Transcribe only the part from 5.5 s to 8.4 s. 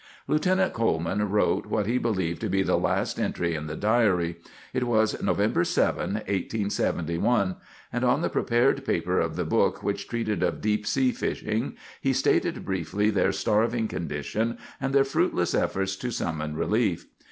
7, 1871; and on the